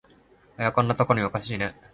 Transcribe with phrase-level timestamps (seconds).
[0.57, 1.75] おや、こんなとこにおかしいね